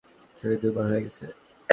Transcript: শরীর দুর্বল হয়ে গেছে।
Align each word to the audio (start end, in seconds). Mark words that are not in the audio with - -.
শরীর 0.37 0.57
দুর্বল 0.61 0.85
হয়ে 0.89 1.03
গেছে। 1.05 1.25